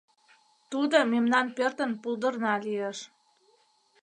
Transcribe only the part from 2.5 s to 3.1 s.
лиеш.